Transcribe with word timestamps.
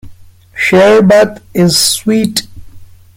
Sherbet 0.55 1.43
is 1.53 1.77
sweet. 1.77 2.47